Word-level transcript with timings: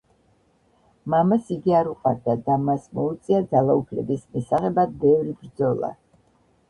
მამას 1.13 1.51
იგი 1.55 1.75
არ 1.81 1.89
უყვარდა 1.91 2.35
და 2.49 2.57
მას 2.69 2.87
მოუწია 3.01 3.43
ძალაუფლების 3.55 4.27
მისაღებად 4.39 4.97
ბევრი 5.05 5.37
ბრძოლა. 5.45 5.93